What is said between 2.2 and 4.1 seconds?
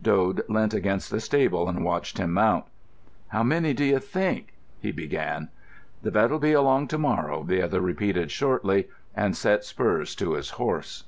mount. "How many d'you